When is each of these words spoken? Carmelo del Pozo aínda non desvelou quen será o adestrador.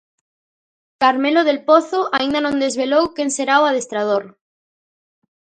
Carmelo 1.01 1.41
del 1.47 1.59
Pozo 1.69 1.99
aínda 2.17 2.39
non 2.41 2.61
desvelou 2.63 3.03
quen 3.15 3.29
será 3.37 3.55
o 3.61 3.67
adestrador. 3.69 4.23